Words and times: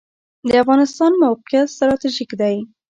د 0.47 0.49
افغانستان 0.63 1.11
موقعیت 1.23 1.67
ستراتیژیک 1.75 2.31
دی 2.41 2.55